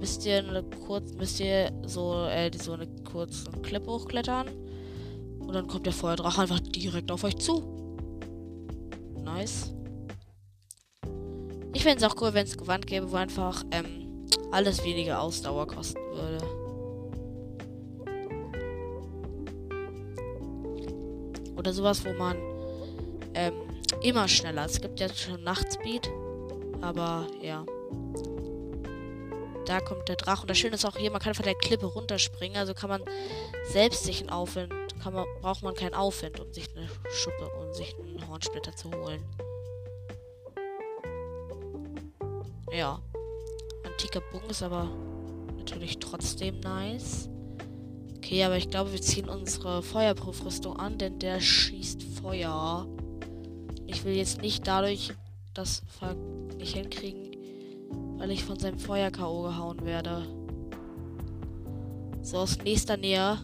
[0.01, 4.49] müsst ihr eine kurz, müsst ihr so, äh, so eine kurze Klippe hochklettern.
[5.39, 7.63] Und dann kommt der Feuerdrache einfach direkt auf euch zu.
[9.25, 9.73] Nice.
[11.73, 15.67] Ich fände es auch cool, wenn es Gewand gäbe, wo einfach ähm, alles weniger Ausdauer
[15.67, 16.45] kosten würde.
[21.57, 22.37] Oder sowas, wo man
[23.35, 23.53] ähm,
[24.03, 24.65] immer schneller.
[24.65, 26.11] Es gibt ja schon Nachtspeed.
[26.81, 27.65] Aber ja.
[29.67, 30.43] Da kommt der Drache.
[30.43, 32.57] Und das Schöne ist auch hier, man kann von der Klippe runterspringen.
[32.57, 33.03] Also kann man
[33.69, 37.75] selbst sich einen Aufwind, kann man, braucht man keinen Aufwind, um sich eine Schuppe und
[37.75, 39.23] sich einen Hornsplitter zu holen.
[42.73, 43.01] Ja.
[43.85, 44.89] Antiker Bogen ist aber
[45.57, 47.29] natürlich trotzdem nice.
[48.17, 52.87] Okay, aber ich glaube, wir ziehen unsere Feuerprüfrüstung an, denn der schießt Feuer.
[53.87, 55.13] Ich will jetzt nicht dadurch
[55.55, 55.83] das
[56.59, 57.26] nicht hinkriegen,
[58.19, 59.43] weil ich von seinem Feuer K.O.
[59.43, 60.27] gehauen werde.
[62.23, 63.39] So aus nächster Nähe.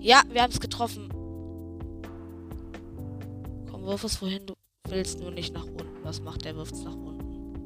[0.00, 1.08] Ja, wir haben es getroffen.
[3.70, 4.54] Komm, wirf es wohin du
[4.88, 5.86] willst, nur nicht nach unten.
[6.02, 6.56] Was macht der?
[6.56, 7.64] Wirft es nach unten.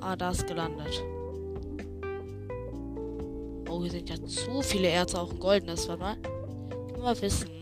[0.00, 1.02] Ah, da ist gelandet.
[3.68, 5.86] Oh, hier sind ja zu viele Erze, auch ein goldenes.
[5.88, 6.16] Warte mal.
[6.16, 7.57] Können wir wissen.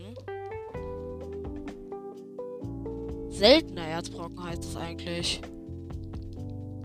[3.37, 5.41] Seltener Erzbrocken heißt es eigentlich.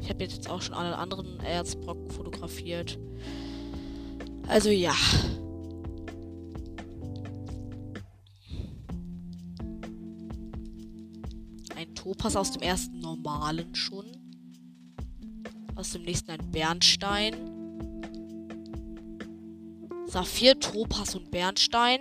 [0.01, 2.99] Ich habe jetzt auch schon alle anderen Erzbrocken fotografiert.
[4.49, 4.95] Also ja.
[12.03, 14.05] Topas aus dem ersten normalen schon.
[15.77, 17.35] Aus dem nächsten ein Bernstein.
[20.07, 22.01] Saphir, Topas und Bernstein.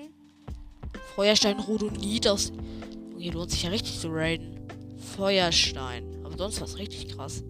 [1.15, 2.51] Feuerstein, Rhodonit aus.
[3.21, 4.59] Hier lohnt sich ja richtig zu raiden.
[5.15, 6.03] Feuerstein.
[6.23, 7.43] Aber sonst was richtig krass.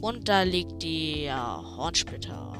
[0.00, 2.52] Und da liegt der Hornsplitter.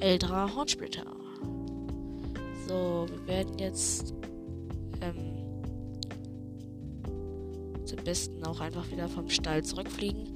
[0.00, 1.06] Älterer Hornsplitter.
[2.66, 4.12] So, wir werden jetzt
[5.00, 5.62] ähm,
[7.84, 10.26] zum besten auch einfach wieder vom Stall zurückfliegen.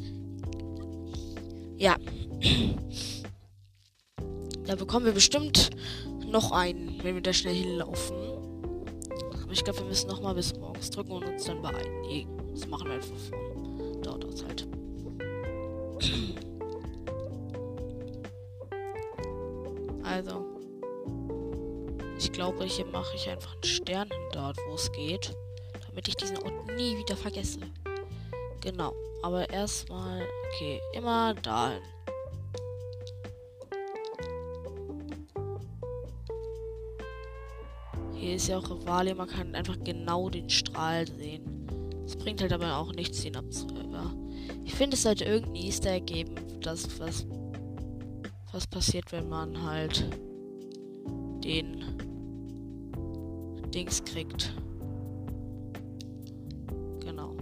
[1.79, 1.97] Ja.
[4.67, 5.71] Da bekommen wir bestimmt
[6.31, 8.37] noch einen, wenn wir da schnell hinlaufen.
[9.57, 12.03] Ich glaube, wir müssen noch mal bis morgens drücken und uns dann beeilen.
[12.03, 14.69] Nee, das machen wir einfach von dort aus halt.
[20.03, 20.45] Also.
[22.19, 25.35] Ich glaube, hier mache ich einfach einen Stern dort, wo es geht.
[25.89, 27.61] Damit ich diesen Ort nie wieder vergesse.
[28.61, 28.93] Genau.
[29.23, 30.29] Aber erstmal.
[30.53, 31.81] Okay, immer dahin.
[38.37, 41.67] Ist ja auch Rivali, man kann einfach genau den Strahl sehen.
[42.05, 43.87] Es bringt halt aber auch nichts, ihn abzuhören.
[44.65, 47.27] Ich finde, es sollte irgendein Easter Egg geben, das was,
[48.53, 50.05] was passiert, wenn man halt
[51.43, 51.83] den
[53.75, 54.53] Dings kriegt.
[57.01, 57.37] Genau.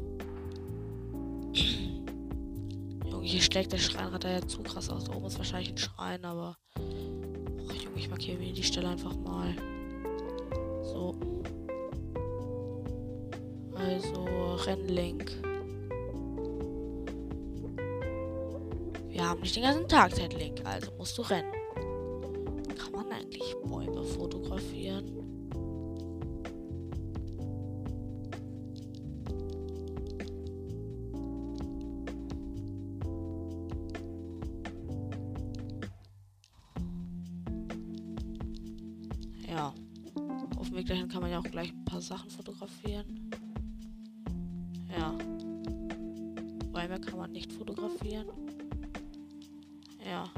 [3.11, 5.05] Junge, hier schlägt der Schreinradar ja zu krass aus.
[5.05, 6.57] Da oben ist wahrscheinlich ein Schrein, aber.
[6.78, 9.57] Och, Junge, ich markiere mir die Stelle einfach mal.
[10.95, 11.12] So.
[13.74, 14.24] Also,
[14.64, 15.32] Rennlink.
[19.09, 21.53] Wir haben nicht den ganzen Tag Zeitlink, also musst du rennen.
[22.78, 25.11] Kann man eigentlich Bäume fotografieren?
[39.49, 39.74] Ja.
[40.75, 43.31] Dem Weg dahin kann man ja auch gleich ein paar Sachen fotografieren.
[44.91, 45.16] Ja.
[46.72, 48.27] Bäume kann man nicht fotografieren.
[50.05, 50.29] Ja.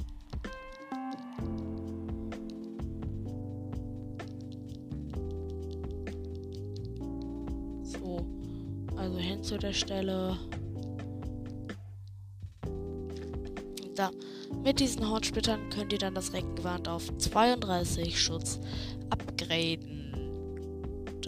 [7.82, 8.26] So.
[8.94, 10.36] Also hin zu der Stelle.
[13.94, 14.10] Da.
[14.62, 18.60] Mit diesen Hornsplittern könnt ihr dann das Reckengewand auf 32 Schutz
[19.08, 19.85] upgraden.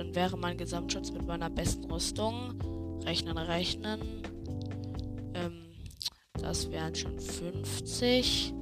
[0.09, 2.59] Dann wäre mein Gesamtschutz mit meiner besten Rüstung.
[3.05, 4.01] Rechnen, rechnen.
[5.35, 5.67] Ähm,
[6.41, 8.55] das wären schon 50.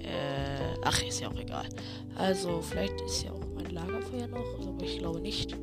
[0.00, 1.68] Äh, ach, ist ja auch egal.
[2.14, 5.56] Also, vielleicht ist ja auch mein Lagerfeuer noch, aber ich glaube nicht.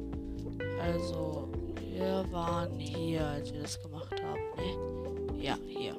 [0.81, 1.49] Also,
[1.93, 5.41] wir waren hier, als wir das gemacht haben, ne?
[5.41, 5.95] Ja, hier.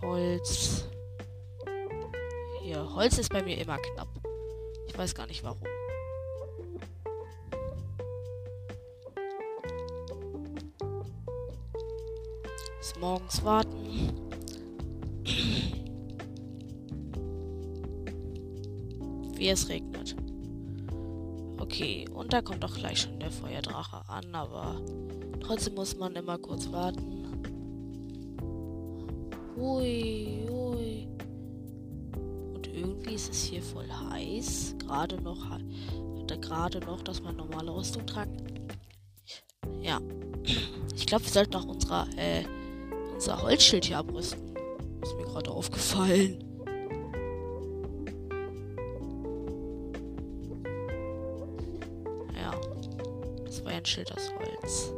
[0.00, 0.75] Holz.
[3.06, 4.08] Holz ist bei mir immer knapp.
[4.88, 5.62] Ich weiß gar nicht warum.
[12.78, 14.12] Bis morgens warten.
[19.36, 20.16] Wie es regnet.
[21.60, 24.80] Okay, und da kommt auch gleich schon der Feuerdrache an, aber
[25.40, 27.22] trotzdem muss man immer kurz warten.
[29.56, 30.65] Ui, ui.
[32.76, 34.76] Irgendwie ist es hier voll heiß.
[34.78, 35.58] Gerade noch,
[36.42, 38.36] gerade noch, dass man normale Rüstung tragen.
[39.80, 39.98] Ja.
[40.94, 42.44] Ich glaube, wir sollten auch unser, äh,
[43.14, 44.54] unser Holzschild hier abrüsten.
[45.02, 46.44] Ist mir gerade aufgefallen.
[52.34, 52.54] Ja.
[53.44, 54.92] Das war ja ein Schild aus Holz.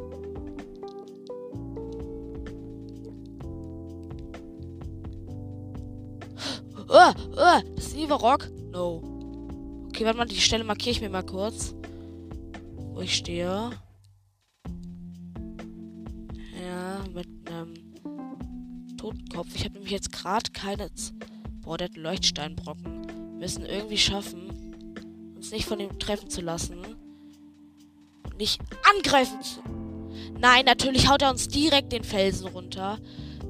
[7.00, 8.50] Oh, oh, das ist Ivarok.
[8.72, 9.00] No.
[9.86, 11.72] Okay, warte mal, die Stelle markiere ich mir mal kurz.
[12.92, 13.70] Wo ich stehe.
[16.60, 19.54] Ja, mit einem Totenkopf.
[19.54, 20.92] Ich habe nämlich jetzt gerade keine.
[20.92, 21.14] Z
[21.60, 23.06] Boah, der hat Leuchtsteinbrocken.
[23.06, 24.50] Wir müssen irgendwie schaffen,
[25.36, 26.80] uns nicht von ihm treffen zu lassen.
[28.24, 28.60] Und nicht
[28.92, 29.60] angreifen zu.
[30.40, 32.98] Nein, natürlich haut er uns direkt den Felsen runter,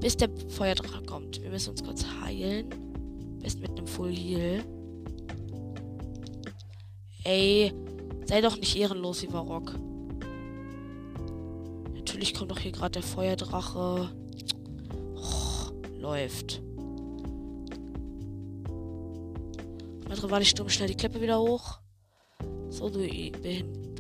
[0.01, 1.41] bis der Feuerdrache kommt.
[1.41, 2.88] Wir müssen uns kurz heilen.
[3.41, 4.65] Best mit einem Full Heal.
[7.25, 7.73] Ey,
[8.27, 9.75] sei doch nicht ehrenlos, Ivarok.
[11.95, 14.11] Natürlich kommt doch hier gerade der Feuerdrache.
[15.15, 16.63] Oh, läuft.
[20.09, 21.81] Mit Rivali Sturm schnell die Klippe wieder hoch.
[22.71, 23.01] So, du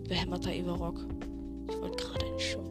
[0.09, 1.07] behämmerter Everrock.
[1.69, 2.68] Ich wollte gerade ein Schimpfwort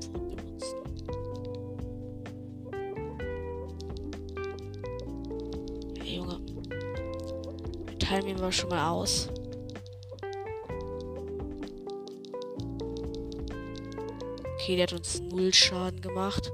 [8.08, 9.28] Teilen ihn mal schon mal aus.
[14.53, 16.49] Okay, der hat uns null Schaden gemacht.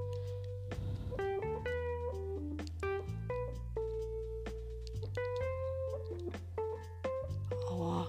[7.69, 8.07] Aua.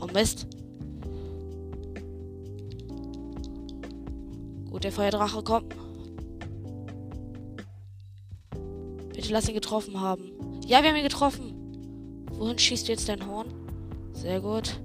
[0.00, 0.46] Oh Mist.
[4.70, 5.79] Gut, der Feuerdrache kommt.
[9.30, 10.32] Lass ihn getroffen haben.
[10.66, 11.54] Ja, wir haben ihn getroffen.
[12.32, 13.52] Wohin schießt jetzt dein Horn?
[14.12, 14.80] Sehr gut.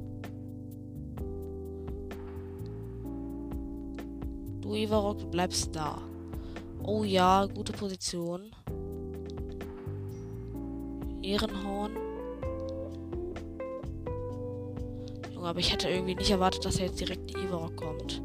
[4.62, 6.02] Du, Ivarok, du bleibst da.
[6.84, 8.52] Oh ja, gute Position.
[11.22, 11.91] Ehrenhorn.
[15.34, 18.22] Junge, aber ich hätte irgendwie nicht erwartet, dass er jetzt direkt Ivarok kommt.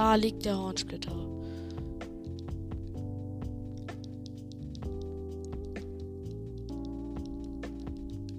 [0.00, 1.14] Da liegt der Hornsplitter.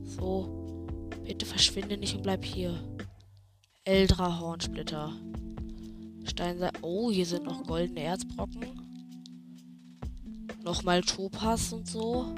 [0.03, 0.97] So.
[1.23, 2.73] Bitte verschwinde nicht und bleib hier.
[3.83, 5.13] Eldra Hornsplitter.
[6.23, 6.71] Steinseil.
[6.81, 8.65] Oh, hier sind noch goldene Erzbrocken.
[10.63, 12.33] Nochmal Topaz und so.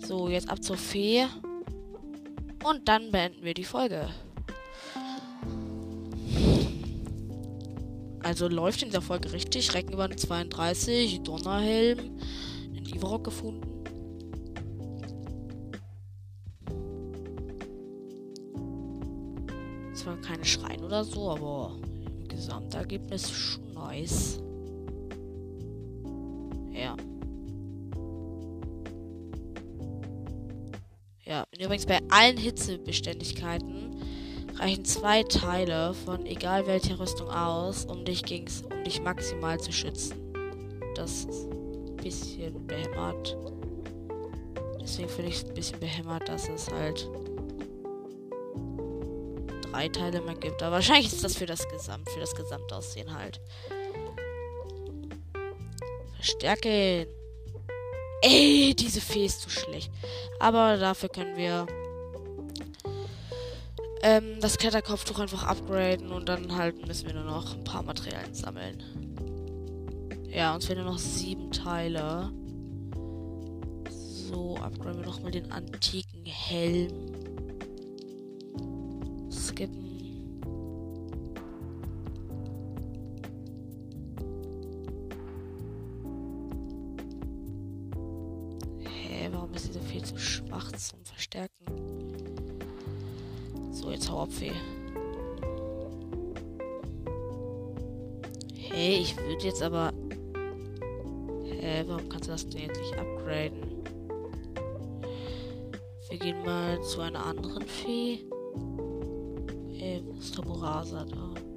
[0.00, 1.26] So, jetzt ab zur Fee.
[2.64, 4.08] Und dann beenden wir die Folge.
[8.30, 9.74] Also läuft in dieser Folge richtig.
[9.74, 11.98] Reckenwand 32, Donnerhelm,
[12.72, 13.82] den Ivarok gefunden.
[19.94, 21.76] Zwar keine Schreien oder so, aber
[22.20, 24.38] im Gesamtergebnis schon nice.
[26.72, 26.96] Ja.
[31.24, 33.89] Ja, übrigens bei allen Hitzebeständigkeiten
[34.60, 39.72] reichen zwei Teile von egal welcher Rüstung aus, um dich ging's, um dich maximal zu
[39.72, 40.14] schützen.
[40.94, 43.36] Das ist ein bisschen behämmert.
[44.80, 47.08] Deswegen finde ich es ein bisschen behämmert, dass es halt
[49.62, 50.62] drei Teile mehr gibt.
[50.62, 53.40] Aber wahrscheinlich ist das für das Gesamt, für das Gesamtaussehen halt.
[56.16, 57.06] Verstärken.
[58.22, 59.90] Ey, diese Fee ist zu schlecht.
[60.38, 61.66] Aber dafür können wir
[64.02, 68.34] ähm, das Kletterkopftuch einfach upgraden und dann halt müssen wir nur noch ein paar Materialien
[68.34, 68.82] sammeln.
[70.32, 72.30] Ja, uns fehlen nur noch sieben Teile.
[73.88, 77.12] So, upgraden wir nochmal den antiken Helm.
[79.30, 79.90] Skippen.
[88.84, 91.79] Hä, warum ist diese viel zu schwach zum Verstärken?
[94.10, 94.52] So, jetzt hau ab, Fee.
[98.56, 99.92] Hey, ich würde jetzt aber.
[101.44, 103.84] Hä, warum kannst du das denn jetzt nicht upgraden?
[106.08, 108.20] Wir gehen mal zu einer anderen Fee.
[109.78, 111.49] Ey, wo ist Taburasa da?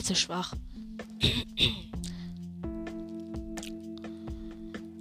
[0.00, 0.54] Ist Fee so schwach?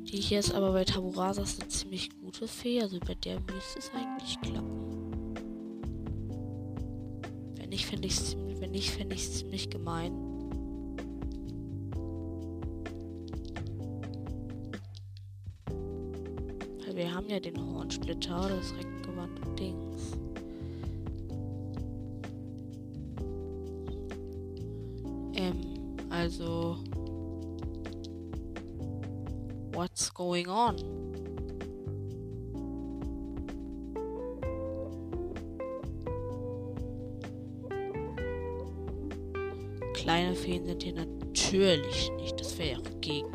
[0.05, 3.91] Die hier ist aber bei Taburasas eine ziemlich gute Fee, also bei der müsste es
[3.93, 5.33] eigentlich klappen.
[7.57, 10.13] Wenn nicht, fände ich es wenn nicht, fände ich ziemlich gemein.
[16.85, 19.04] Weil wir haben ja den Hornsplitter, das und
[25.35, 26.77] Ähm, also.
[29.73, 30.77] What's going on?
[39.93, 42.39] Kleine Feen sind hier natürlich nicht.
[42.39, 43.27] Das wäre ja auch gegen.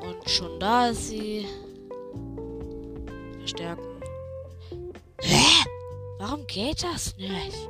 [0.00, 1.46] Und schon da ist sie.
[3.38, 3.84] Verstärken.
[5.20, 5.64] Hä?
[6.18, 7.68] Warum geht das nicht?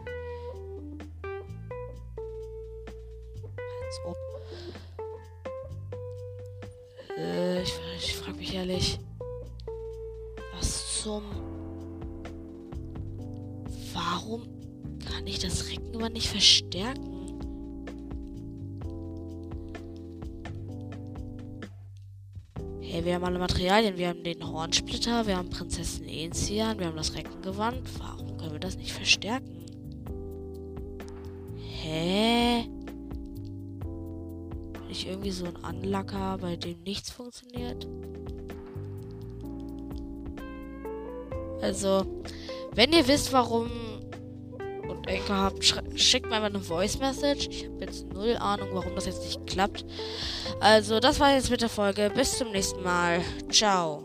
[23.64, 23.96] Materialien.
[23.96, 27.80] Wir haben den Hornsplitter, wir haben Prinzessin Enzian, wir haben das Reckengewand.
[27.98, 29.64] Warum können wir das nicht verstärken?
[31.56, 32.68] Hä?
[33.80, 37.88] Bin ich irgendwie so ein Anlacker, bei dem nichts funktioniert?
[41.62, 42.04] Also,
[42.74, 43.70] wenn ihr wisst, warum
[44.90, 47.48] und Enker habt, schickt mir einfach eine Voice Message.
[47.48, 49.86] Ich habe jetzt null Ahnung, warum das jetzt nicht klappt.
[50.64, 52.10] Also, das war jetzt mit der Folge.
[52.14, 53.20] Bis zum nächsten Mal.
[53.50, 54.02] Ciao.